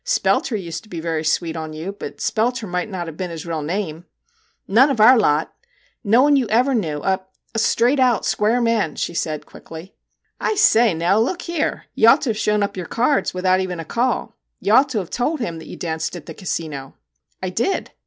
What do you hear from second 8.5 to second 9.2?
man,' she